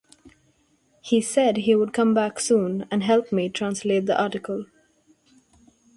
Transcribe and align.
He 1.01 1.21
said 1.21 1.57
he 1.57 1.75
would 1.75 1.93
come 1.93 2.15
back 2.15 2.39
soon 2.39 2.87
and 2.89 3.03
help 3.03 3.31
me 3.31 3.49
translate 3.49 4.07
the 4.07 4.19
article. 4.19 4.65